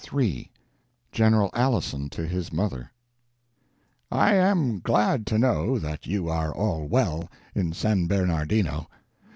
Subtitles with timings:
[0.11, 0.49] III
[1.11, 2.91] GENERAL ALISON TO HIS MOTHER
[4.11, 8.89] I AM glad to know that you are all well, in San Bernardino.